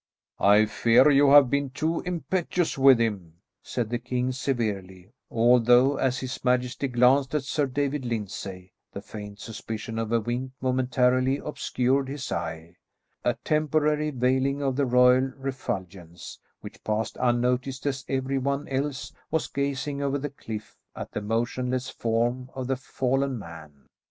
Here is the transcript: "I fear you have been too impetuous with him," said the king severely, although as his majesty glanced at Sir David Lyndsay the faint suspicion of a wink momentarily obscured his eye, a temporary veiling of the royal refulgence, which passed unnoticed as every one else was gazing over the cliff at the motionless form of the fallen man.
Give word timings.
"I 0.39 0.65
fear 0.65 1.11
you 1.11 1.29
have 1.29 1.51
been 1.51 1.69
too 1.69 1.99
impetuous 2.01 2.75
with 2.75 2.97
him," 2.99 3.35
said 3.61 3.91
the 3.91 3.99
king 3.99 4.31
severely, 4.31 5.11
although 5.29 5.97
as 5.97 6.17
his 6.21 6.43
majesty 6.43 6.87
glanced 6.87 7.35
at 7.35 7.43
Sir 7.43 7.67
David 7.67 8.03
Lyndsay 8.05 8.71
the 8.91 9.03
faint 9.03 9.37
suspicion 9.39 9.99
of 9.99 10.11
a 10.11 10.19
wink 10.19 10.53
momentarily 10.59 11.37
obscured 11.37 12.09
his 12.09 12.31
eye, 12.31 12.77
a 13.23 13.35
temporary 13.45 14.09
veiling 14.09 14.59
of 14.63 14.75
the 14.75 14.87
royal 14.87 15.33
refulgence, 15.37 16.39
which 16.61 16.83
passed 16.83 17.15
unnoticed 17.21 17.85
as 17.85 18.03
every 18.09 18.39
one 18.39 18.67
else 18.69 19.13
was 19.29 19.45
gazing 19.45 20.01
over 20.01 20.17
the 20.17 20.31
cliff 20.31 20.79
at 20.95 21.11
the 21.11 21.21
motionless 21.21 21.91
form 21.91 22.49
of 22.55 22.65
the 22.65 22.75
fallen 22.75 23.37
man. 23.37 23.85